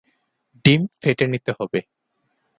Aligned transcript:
ডিম 0.65 0.81
ফেটে 1.01 1.25
নিতে 1.27 1.51
হবে। 1.59 1.79